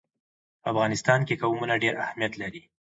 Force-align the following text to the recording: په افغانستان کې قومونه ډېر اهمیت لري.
په 0.61 0.67
افغانستان 0.71 1.19
کې 1.27 1.39
قومونه 1.41 1.73
ډېر 1.83 1.93
اهمیت 2.05 2.33
لري. 2.41 2.61